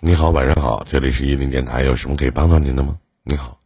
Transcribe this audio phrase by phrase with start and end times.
[0.00, 2.94] 你好，晚上好，这里是伊林电台，有什么可以帮到您的吗？
[3.22, 3.58] 你好，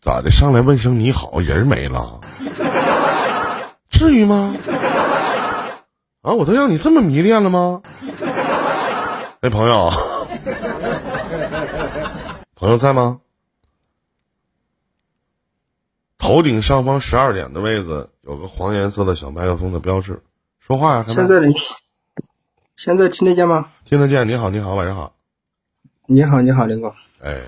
[0.00, 0.30] 咋的？
[0.30, 2.20] 上来问声你好，人没了？
[3.90, 4.54] 至于吗？
[6.22, 7.82] 啊，我都让你这么迷恋了吗？
[9.42, 9.90] 哎，朋友，
[12.56, 13.20] 朋友在吗？
[16.16, 20.20] 头顶上方十二点的位置有个黄颜色的小麦克风的标志，
[20.58, 21.04] 说话呀！
[21.06, 21.54] 现在你
[22.76, 23.70] 现在听得见吗？
[23.84, 24.26] 听得见。
[24.26, 25.14] 你好，你好，晚上好。
[26.06, 27.40] 你好，你好，林哥，哎，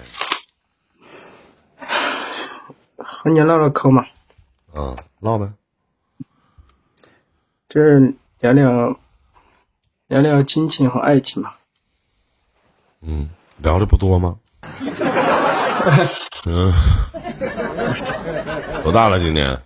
[2.96, 4.06] 和你唠唠嗑嘛，
[4.72, 5.50] 嗯，唠呗。
[7.68, 8.96] 就是聊聊
[10.06, 11.54] 聊聊亲情和爱情嘛。
[13.00, 14.38] 嗯，聊的不多吗？
[16.46, 16.72] 嗯，
[18.84, 19.18] 多大了？
[19.18, 19.60] 今年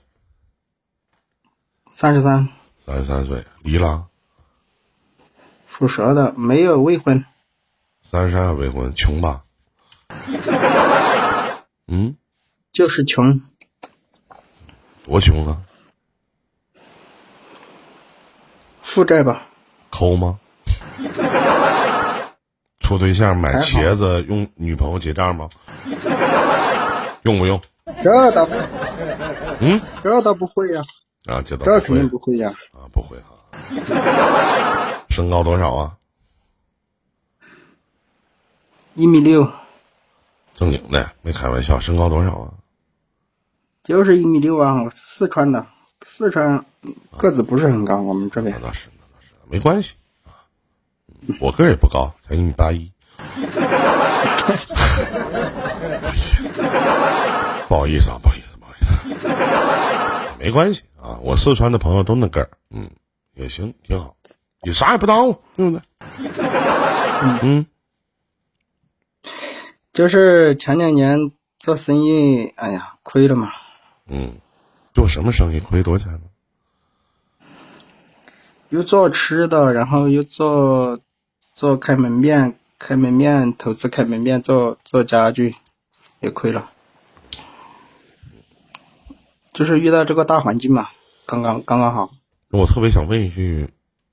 [2.02, 2.48] 三十三，
[2.84, 4.09] 三十三岁，离了。
[5.68, 7.24] 属蛇的，没有未婚，
[8.02, 9.45] 三十三还未婚，穷吧？
[11.87, 12.16] 嗯，
[12.73, 13.40] 就是穷，
[15.04, 15.62] 多穷啊？
[18.82, 19.46] 负债吧。
[19.88, 20.40] 抠吗？
[22.80, 25.49] 处对象买还好茄子用女朋友结账吗？
[27.23, 27.62] 用不用？
[28.02, 28.55] 这倒不，
[29.60, 30.82] 嗯这倒不会呀、啊，
[31.24, 33.37] 这倒这肯定不会呀、啊，不会哈。
[35.09, 35.96] 身高多少啊？
[38.95, 39.50] 一米六，
[40.54, 41.78] 正经的，没开玩笑。
[41.80, 42.54] 身高多少啊？
[43.84, 45.66] 就是一米六啊，我四川的，
[46.04, 46.65] 四川
[47.16, 50.43] 个子不是很高，我们这边那倒是，那倒是，没关系啊。
[51.40, 52.90] 我个儿也不高，才一米八一。
[57.68, 58.78] 不好意思啊，不好意思，不好意
[59.15, 59.28] 思，
[60.38, 61.19] 没关系啊。
[61.23, 62.89] 我四川的朋友都那个儿，嗯，
[63.35, 64.17] 也行，挺好，
[64.62, 65.83] 也啥也不耽误，对不对？
[67.43, 67.67] 嗯，
[69.93, 73.53] 就是前两年做生意，哎呀，亏了嘛，
[74.07, 74.35] 嗯，
[74.95, 76.21] 做什么生意亏多少钱呢？
[78.71, 81.01] 又做吃的，然后又做
[81.55, 85.55] 做开门面，开门面投资开门面做做家具，
[86.21, 86.73] 也亏了。
[89.53, 90.89] 就是遇到这个大环境嘛，
[91.27, 92.11] 刚刚刚刚好。
[92.51, 93.69] 我特别想问一句，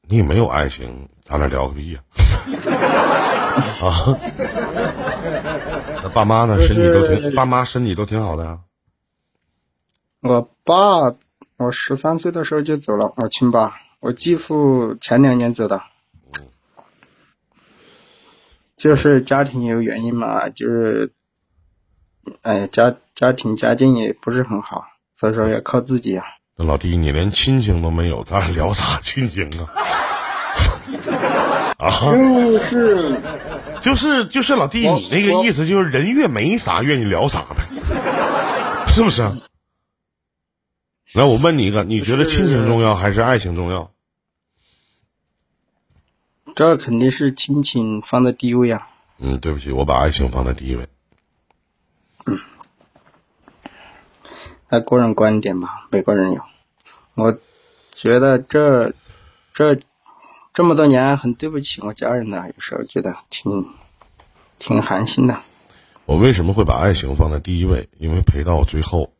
[0.07, 2.01] 你也没有爱情，咱俩聊个屁呀、
[3.81, 4.19] 啊？
[6.03, 6.59] 那爸妈呢？
[6.59, 8.59] 身体都挺，爸妈身体都挺好的啊。
[10.21, 11.15] 我爸，
[11.57, 13.73] 我十三岁的时候就走了，我亲爸。
[14.01, 15.81] 我继父前两年走的，
[18.77, 21.11] 就是家庭有原因嘛，就是，
[22.41, 24.85] 哎，家家庭家境也不是很好，
[25.19, 26.23] 所以说要靠自己啊。
[26.55, 29.67] 那老弟，你连亲情都没有，咱俩聊啥亲情啊？
[31.77, 33.21] 啊，就是
[33.81, 37.65] 就是就是老弟，你那个意思就是人越没啥，愿意聊啥呗，
[38.87, 39.23] 是不是？
[41.11, 43.91] 来，我问你一个，你觉得亲情重要还是爱情重要？
[46.55, 48.87] 这肯定是亲情放在第一位啊。
[49.17, 50.87] 嗯，对不起，我把爱情放在第一位。
[54.69, 56.41] 那个人观点嘛，每个人有。
[57.15, 57.37] 我
[57.91, 58.93] 觉得这
[59.53, 59.79] 这
[60.53, 63.67] 这么多年很对不起我家人的，有时候觉得挺
[64.59, 65.41] 挺寒心的。
[66.05, 67.89] 我为什么会把爱情放在第一位？
[67.97, 69.11] 因为陪到最后，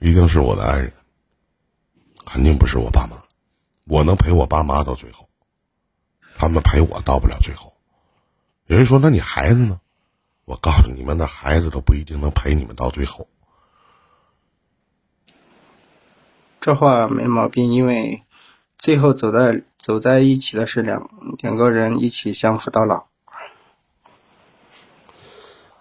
[0.00, 0.92] 一定是我的爱人，
[2.24, 3.16] 肯定不是我爸妈。
[3.86, 5.28] 我能陪我爸妈到最后，
[6.34, 7.74] 他们陪我到不了最后。
[8.66, 9.78] 有人说：“那你孩子呢？”
[10.46, 13.28] 我告诉你们，那孩子都不一定能陪你们到最后。
[16.64, 18.22] 这话没毛病，因为
[18.78, 21.10] 最后走在走在一起的是两
[21.42, 23.04] 两个人一起相扶到老。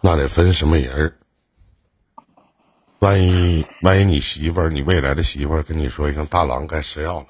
[0.02, 1.16] 那得分什么人儿。
[3.00, 7.28] 万一万一你媳妇儿，你未来的媳妇儿跟你说一声“大郎该吃药了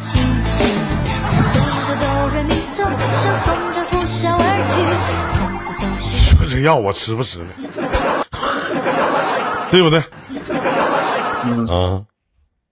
[0.00, 0.64] 星星，
[1.52, 2.76] 哆哆哆来咪嗦，
[3.22, 4.42] 像风筝呼啸而
[4.72, 4.80] 去，
[5.36, 7.50] 送送送”，是说这药我吃不吃呢？
[9.70, 10.02] 对不对？
[11.48, 12.04] 嗯，啊，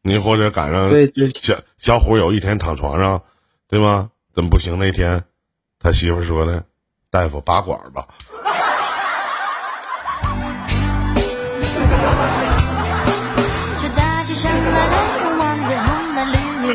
[0.03, 3.23] 你或者赶上对对，小小虎有一天躺床上，
[3.69, 4.11] 对吗？
[4.35, 5.25] 怎么不行那天，
[5.81, 6.63] 他媳妇说的
[7.11, 8.07] ：“大夫拔管吧。
[13.81, 14.97] 这大街上来来
[15.31, 16.37] 往往的红男绿
[16.67, 16.75] 女，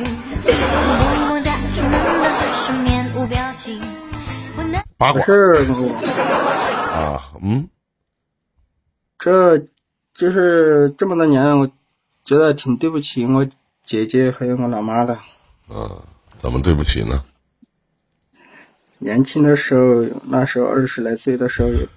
[0.97, 3.79] 默默地出门的都是面无表情。”
[4.97, 5.55] 拔管儿
[6.91, 7.69] 啊，嗯，
[9.19, 9.59] 这
[10.15, 11.69] 就是这么多年，我
[12.23, 13.47] 觉得挺对不起我
[13.83, 15.19] 姐姐还有我老妈的。
[15.69, 16.01] 嗯，
[16.37, 17.23] 怎么对不起呢？
[18.99, 21.87] 年轻的时候，那时候二十来岁的时候，也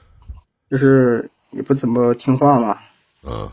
[0.71, 2.79] 就是也不怎么听话嘛。
[3.23, 3.51] 嗯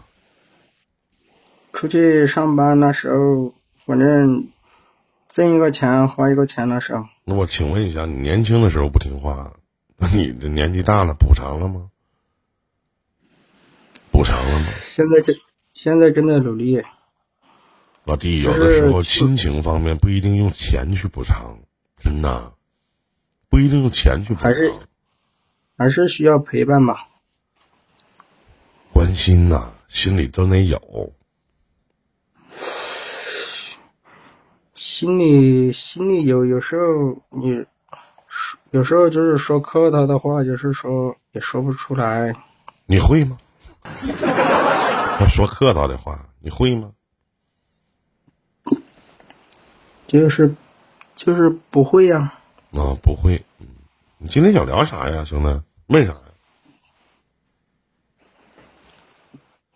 [1.74, 3.54] 出去上班那时候，
[3.86, 4.50] 反正
[5.30, 9.54] 挣一个钱花一个钱那时候，那我请问一下，你年轻的时候不听话，
[9.98, 11.90] 那你的年纪大了补偿了吗？
[14.12, 14.66] 补偿了吗？
[14.84, 15.34] 现在这
[15.84, 16.84] 现在正在努力。
[18.04, 21.58] 老弟，有的时候亲情方面不一定用钱去补偿，
[21.98, 22.54] 真的，
[23.50, 24.80] 不一定用钱去补还是偿，
[25.80, 27.08] 还是需要陪伴吧。
[28.94, 31.14] 关心呐、心里都得有。
[34.76, 37.66] 心里心里有有时候你
[38.70, 42.36] 有时候就是说客套的话，就是说也说不出来。
[42.86, 43.36] 你会吗？
[45.22, 46.92] 要 说客套的话，你会吗？
[50.08, 50.54] 就是
[51.16, 52.34] 就是不会呀、
[52.74, 53.42] 啊，不会。
[53.60, 53.68] 嗯，
[54.18, 55.62] 你今天想聊啥呀，兄弟？
[55.88, 56.22] 问啥呀？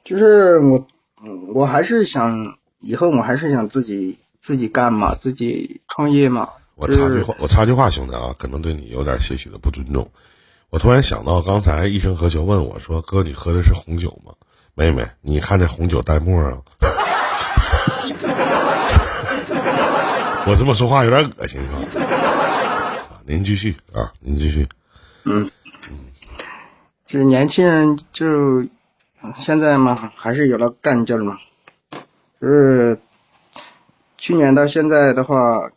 [0.03, 0.87] 就是我
[1.23, 6.49] 嗯我还是想以后我还是想自己自己干嘛，自己创业嘛。
[6.75, 10.11] 我插句话，我插句话，兄弟啊，可能对你有点些许的不尊重。
[10.69, 14.33] 我突然想到，刚才一生何求问我说：“哥，你喝的是红酒吗？”
[14.77, 16.57] 妹妹，你看这红酒带沫啊！
[20.45, 21.79] 我这么说话有点恶心啊！
[23.25, 24.67] 您继续啊，您继续。
[25.23, 25.49] 嗯
[25.89, 25.97] 嗯
[27.05, 28.65] 就是年轻人就
[29.39, 31.37] 现在嘛，还是有了干劲儿嘛。
[32.41, 32.99] 就是
[34.17, 35.71] 去年到现在的话，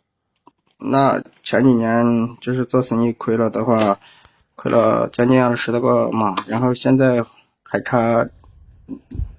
[0.77, 3.97] 那前几年就是做生意亏了的话，
[4.55, 7.23] 亏了将近二十多个嘛，然后现在
[7.63, 8.27] 还差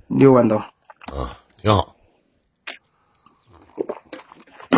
[0.08, 0.56] 六万多。
[0.56, 1.96] 啊，挺好。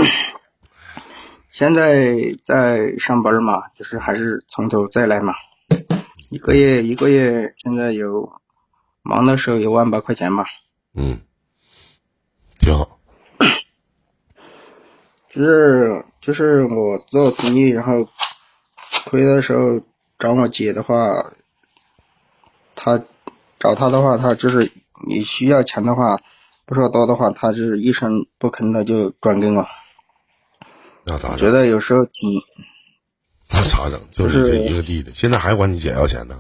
[1.48, 5.34] 现在在上班嘛，就是还是从头再来嘛。
[6.30, 8.40] 一个月一个月，现在有
[9.02, 10.44] 忙的时候有万把块钱嘛。
[10.94, 11.20] 嗯，
[12.58, 12.98] 挺好。
[15.28, 18.08] 就是就是我做生意，然后
[19.06, 19.80] 亏的时候
[20.18, 21.32] 找我姐的话，
[22.74, 23.02] 她
[23.62, 24.72] 找他的话，他就是
[25.06, 26.18] 你需要钱的话，
[26.66, 29.64] 不说多的话，他就是一声不吭的就转给我。
[31.04, 31.38] 那咋整？
[31.38, 32.12] 觉得有时候挺
[33.50, 34.00] 那咋整？
[34.10, 36.36] 就是这一个弟弟，现在还管你姐要钱呢？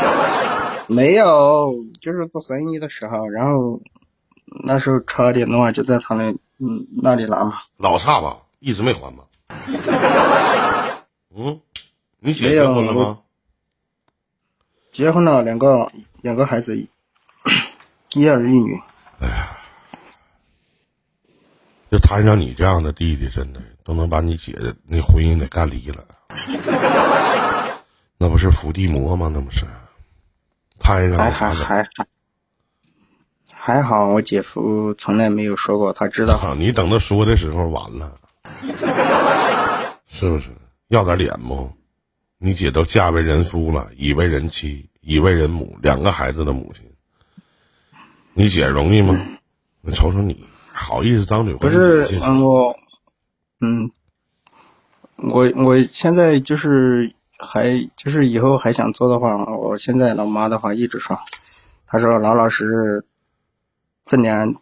[0.86, 3.80] 没有，就是做生意的时候，然后
[4.64, 7.54] 那时候差点的话就在他那嗯那里拿嘛。
[7.78, 9.24] 老差吧，一直没还吧？
[11.34, 11.58] 嗯，
[12.20, 13.20] 你姐结婚了吗？
[14.92, 15.90] 结婚了，两个
[16.24, 16.74] 两个孩子，
[18.14, 18.80] 一儿一女。
[19.20, 19.48] 哎呀
[21.92, 26.02] 就摊上你这样的弟弟，真的都能把你姐的那婚姻给干离了，
[28.16, 29.30] 那不是伏地魔吗？
[29.30, 29.66] 那不是
[30.78, 31.30] 摊上还？
[31.30, 32.06] 还还还
[33.52, 36.38] 还好，我姐夫从来没有说过，他知道。
[36.38, 36.54] 操！
[36.54, 38.18] 你等他说的时候完了，
[40.06, 40.50] 是不是？
[40.88, 41.70] 要点脸不？
[42.38, 46.82] 你姐都嫁为人夫了，已为人妻，已为人母，两个孩子的母亲，
[48.32, 49.14] 你姐容易吗？
[49.82, 52.74] 你瞅瞅你，好意思当女婚不是嗯，我，
[53.60, 53.90] 嗯，
[55.16, 61.18] 我我现在就是还就是以后还想做的话，我现在老妈的话一直说，
[61.86, 63.04] 她说老老实实
[64.04, 64.56] 挣点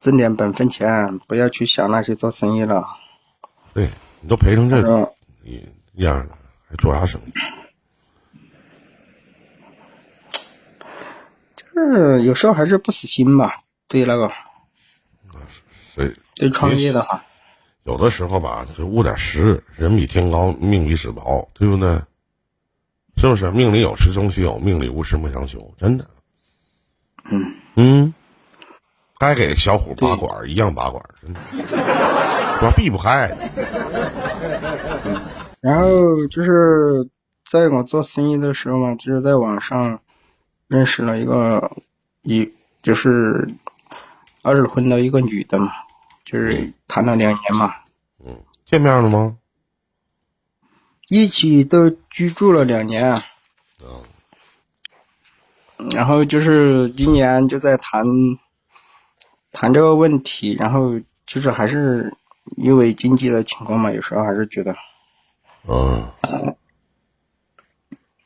[0.00, 2.84] 挣点本分钱，不要去想那些做生意了。
[3.74, 4.78] 对你都赔成这
[5.96, 7.32] 样了，还做啥生意？
[11.72, 14.30] 是有时候还是不死心吧，对那个
[15.94, 17.24] 对，对创业的话，
[17.84, 22.00] 有的时候吧，就务点实，人比天高，命比纸薄，对不对？
[23.16, 23.50] 是不是？
[23.50, 26.08] 命里有时终须有，命里无时莫强求，真的。
[27.30, 28.14] 嗯嗯，
[29.18, 31.40] 该给小虎拔管一样拔管，真的，
[32.62, 33.28] 我避不开。
[35.60, 37.08] 然后就是
[37.48, 40.00] 在我做生意的时候嘛，就是在网上
[40.72, 41.76] 认识了一个
[42.22, 42.50] 一
[42.82, 43.46] 就是
[44.40, 45.70] 二婚的一个女的嘛，
[46.24, 47.74] 就是谈了两年嘛，
[48.64, 49.36] 见面了吗？
[51.10, 53.22] 一起都居住了两年，啊
[55.78, 58.06] 嗯然后就是今年就在谈
[59.50, 62.16] 谈这个问题，然后就是还是
[62.56, 64.74] 因为经济的情况嘛，有时候还是觉得。
[65.68, 66.10] 嗯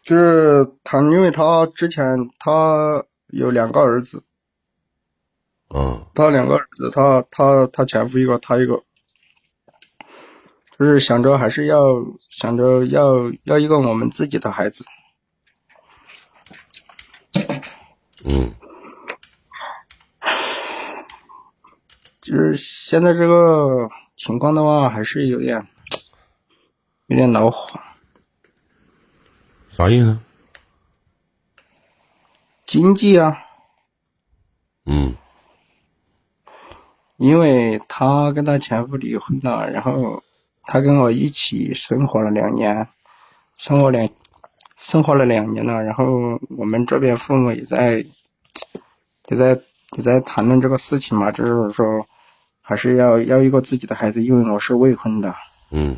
[0.05, 4.23] 就是他，因为他之前他有两个儿子，
[5.69, 8.85] 嗯他两个儿子，他他他前夫一个，他一个，
[10.79, 11.77] 就是想着还是要
[12.31, 14.85] 想着要要一个我们自己的孩子。
[18.25, 18.55] 嗯，
[22.21, 25.67] 就是现在这个情况的话，还是有点
[27.07, 27.81] 有点恼火。
[29.77, 30.21] 啥意思？
[32.67, 33.39] 经济啊，
[34.85, 35.15] 嗯。
[37.17, 40.23] 因为她跟她前夫离婚了，然后
[40.65, 42.89] 她跟我一起生活了两年，
[43.57, 44.09] 生活两
[44.77, 48.05] 生活了两年了，然后我们这边父母也在
[49.29, 49.59] 也在
[49.97, 52.07] 也在谈论这个事情嘛，就是说
[52.61, 55.35] 还是要要一个自己的孩子，因为我是未婚的。
[55.71, 55.97] 嗯。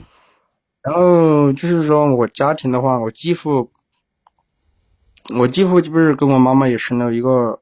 [0.82, 3.72] 然后就是说我家庭的话，我继父，
[5.34, 7.60] 我几乎就不是跟我妈妈也生了一个，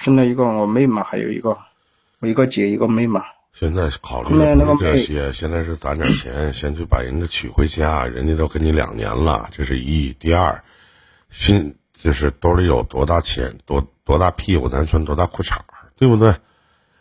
[0.00, 1.58] 生了一个我妹嘛，还有一个
[2.20, 3.24] 我一个姐一个妹嘛。
[3.52, 4.36] 现在考虑
[4.78, 10.12] 这些，现在是攒点钱，先去把人家娶回家，人家都跟你两年了，这是一。
[10.12, 10.62] 第二，
[11.30, 15.64] 心就是兜里有多大钱，多多大屁股，咱穿多大裤衩儿，
[15.96, 16.34] 对不对？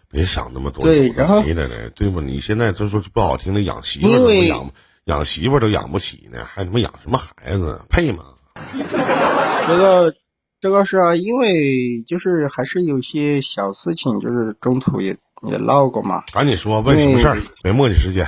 [0.08, 2.22] 别想那么多对然后没的呢，对不？
[2.22, 4.72] 你现在就说不好听的，养媳妇都养
[5.04, 7.82] 养媳妇都养不起呢，还他妈养什么孩子？
[7.90, 8.24] 配吗？
[9.68, 10.16] 这个
[10.62, 16.24] 这个是啊，因为就是还是有些小事情，就是中途也也闹过嘛。
[16.32, 17.42] 赶紧说，问什么事儿？
[17.62, 18.28] 别磨叽时间。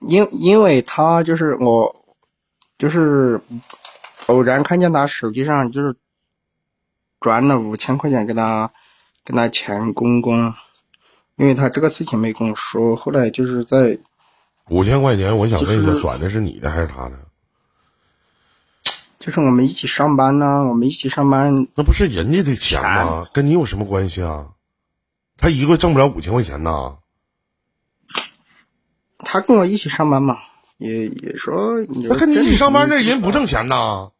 [0.00, 1.94] 因因为他就是我，
[2.78, 3.40] 就是
[4.26, 5.94] 偶然看见他手机上就是
[7.20, 8.72] 转了五千块钱给他
[9.24, 10.54] 给他前公公，
[11.36, 13.98] 因为他这个事情没跟我说，后来就是在
[14.70, 17.16] 五千块钱，我想问一下，转的是你的还是他的？
[19.20, 23.26] 就是我们一起上班呢，我们一起上班，那不是人家的钱吗？
[23.34, 24.52] 跟你有什么关系啊？
[25.36, 26.96] 他一个月挣不了五千块钱呐。
[29.18, 30.38] 他跟我一起上班嘛，
[30.78, 34.10] 也也说那跟你一起上班，那人不挣钱呐。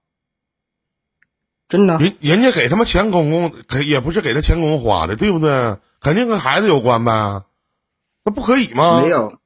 [1.67, 5.79] 真的人人家给他妈钱公公，给也不是给他钱公公花的，对不对？
[6.01, 7.45] 肯定跟孩子有关呗。
[8.23, 9.01] 那不可以吗？
[9.01, 9.09] 没。
[9.09, 9.39] 有，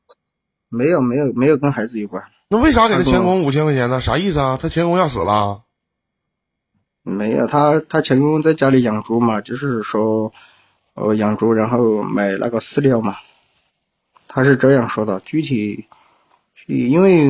[0.68, 4.00] 没有没有没有跟孩子有关，那为啥给他他跟我钱公五千块钱呢？
[4.00, 4.58] 啥意思啊？
[4.60, 5.62] 他钱公要死了？
[7.02, 10.32] 没有他他前公公在家里养猪嘛，就是说
[10.94, 13.16] 呃养猪，然后买那个饲料嘛，
[14.28, 15.20] 他是这样说的。
[15.20, 15.86] 具体，
[16.66, 17.26] 因为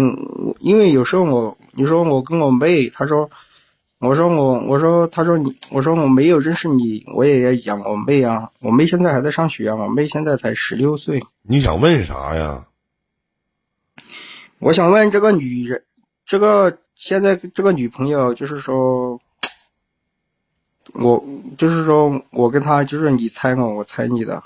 [0.61, 3.31] 因为有时候我你说我跟我妹，他说
[3.99, 11.25] 我说我我说他说你我说我没有认识你，我也要养我妹啊，我妹现在还在上学啊，我妹现在才十六岁。
[11.43, 12.67] 你想问啥呀？
[14.65, 15.85] 我想问这个女人，
[16.25, 19.21] 这个现在这个女朋友，就是说，
[20.95, 21.23] 我
[21.59, 24.43] 就是说我跟她就是你猜我，我猜你的，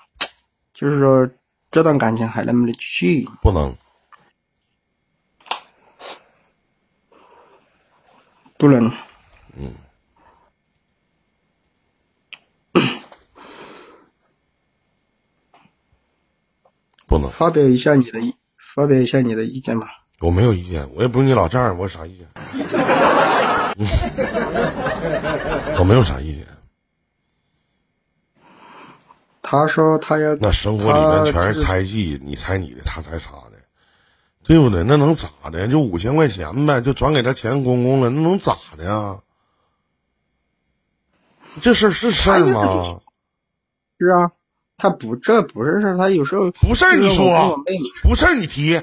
[0.75, 1.31] 就是说
[1.71, 3.29] 这段感情还能不能继续？
[3.41, 3.73] 不能。
[8.59, 8.91] 不能。
[9.57, 9.73] 嗯
[17.07, 18.35] 不能，发表一下你的意，
[18.75, 19.98] 发表一下你的意见吧。
[20.21, 22.27] 我没有意见，我也不是你老丈人，我有啥意见？
[25.79, 26.47] 我没有啥意见。
[29.41, 33.57] 他说他要那生活里面全是猜忌，你猜你的，他猜啥的，
[34.43, 34.83] 对不对？
[34.83, 35.67] 那能咋的？
[35.69, 39.19] 就五千块钱呗，就转给他钱公公了，那能咋的呀？
[41.63, 43.01] 这事儿是事儿吗？
[43.99, 44.33] 是啊，
[44.77, 47.59] 他不这不是事儿，他有时候不是儿你说，
[48.03, 48.83] 不是儿你提，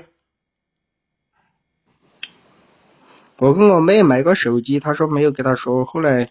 [3.38, 6.30] 我跟我妹买个手机，她说没有给她说，后来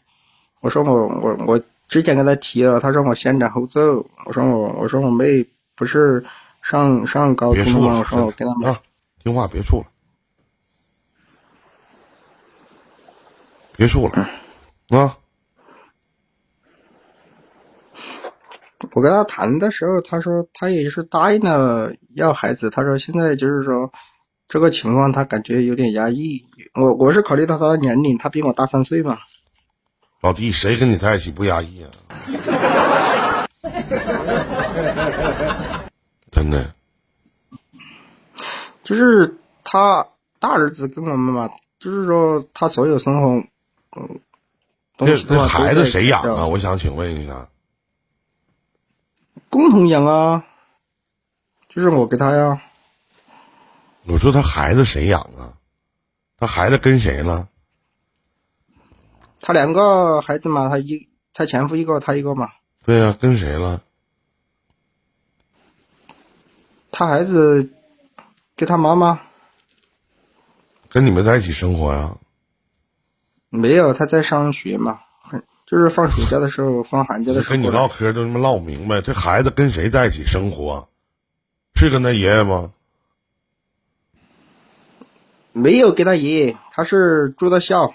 [0.61, 6.25] 我说我我我之前跟她提了，她说我先斩后奏，我说我我说我妹不是
[6.63, 7.99] 上上高中吗？
[7.99, 8.81] 我说我跟她买，啊，
[9.23, 9.87] 听话别处了，
[13.77, 14.31] 别处了，
[14.89, 15.19] 啊，
[18.93, 23.93] 我跟她谈的时候，她说她也是答应了要孩子，她说现在就是说
[24.49, 29.19] 这个情况他感觉有点压抑，我我是考虑到他的年龄，他比我大三岁嘛，
[30.21, 31.91] 老弟，谁跟你在一起不压抑啊？
[36.31, 36.75] 真的，
[38.83, 40.09] 就是他
[40.39, 43.29] 大儿子跟我们嘛，就是说他所有生活，
[43.97, 44.21] 嗯，
[44.99, 46.47] 东这西的话这孩子谁养啊？
[46.47, 47.49] 我想请问一下，
[49.49, 50.45] 共同养啊，
[51.69, 52.63] 就是我给他呀，
[54.07, 55.55] 我说他孩子谁养啊？
[56.39, 57.49] 他孩子跟谁了？
[59.41, 62.51] 他两个孩子嘛，他一他前夫一个，他一个嘛，
[62.85, 63.83] 对呀、跟谁了？
[66.91, 67.73] 他孩子
[68.57, 69.21] 跟他妈妈
[70.89, 72.17] 跟你们在一起生活呀？
[73.49, 80.89] 没有，他在上学嘛，很就是放暑假的时候，放寒假的时候跟你唠嗑都他妈唠不明白，这孩子跟谁在一起生活？
[81.75, 82.73] 是跟他爷爷吗？
[85.57, 87.95] 没有给他爷爷，他是住的校，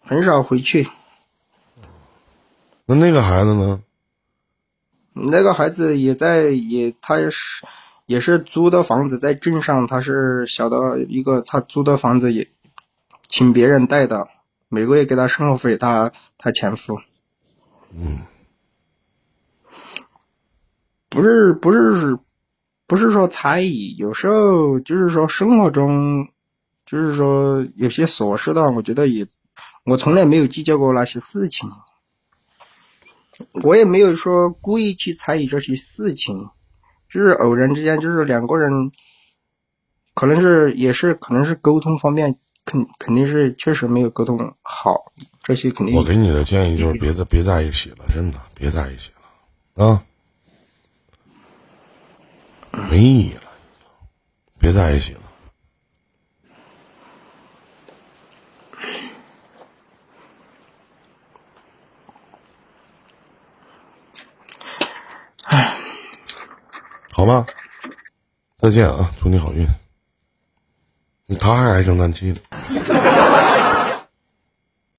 [0.00, 0.88] 很少回去。
[2.84, 3.80] 那那个孩子呢？
[5.12, 7.64] 那个孩子也在，也他也是
[8.06, 12.48] 也是租的房子在镇上，他是小的一个，他租的房子也
[13.28, 14.28] 请别人带的，
[14.68, 16.98] 每个月给他生活费，他他前夫。
[17.92, 18.26] 嗯，
[21.08, 22.18] 不是不是
[22.86, 26.28] 不是说猜疑，有时候就是说生活中，
[26.84, 29.26] 就是说有些琐事的话，我觉得也，
[29.84, 31.68] 我从来没有计较过那些事情，
[33.64, 36.48] 我也没有说故意去猜疑这些事情，
[37.12, 38.92] 就是偶然之间，就是两个人，
[40.14, 45.12] 可能是也是可能是沟通方面肯肯定是确实没有沟通好，
[45.42, 49.10] 这些肯定我给你的建议就是别在别在一起了，真的别在一起
[49.74, 50.04] 了啊，
[52.90, 55.20] 没意义了，已经，别在一起了。
[67.10, 67.46] 好吧，
[68.58, 69.10] 再见啊！
[69.20, 69.66] 祝你好运。
[71.40, 72.38] 他还唉声叹气呢。